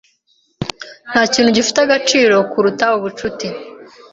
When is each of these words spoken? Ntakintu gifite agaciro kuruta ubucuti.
Ntakintu 1.11 1.49
gifite 1.57 1.77
agaciro 1.83 2.35
kuruta 2.51 2.85
ubucuti. 2.97 3.47